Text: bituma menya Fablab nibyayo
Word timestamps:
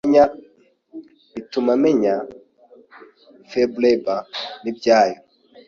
bituma 1.33 1.71
menya 1.83 2.15
Fablab 3.49 4.05
nibyayo 4.63 5.17